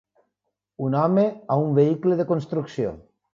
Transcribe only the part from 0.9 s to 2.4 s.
home a un vehicle de